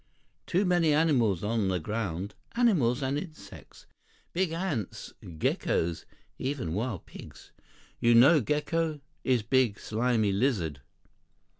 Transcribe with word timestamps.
Too 0.47 0.65
many 0.65 0.93
animals 0.95 1.43
on 1.43 1.67
the 1.67 1.79
ground. 1.79 2.33
Animals 2.53 3.03
and 3.03 3.19
insects. 3.19 3.85
Big 4.33 4.51
ants, 4.51 5.13
geckos, 5.23 6.05
even 6.39 6.73
wild 6.73 7.05
pigs. 7.05 7.51
You 7.99 8.15
know 8.15 8.41
gecko? 8.41 9.01
Is 9.23 9.43
big, 9.43 9.77
slimy 9.79 10.31
lizard. 10.31 10.81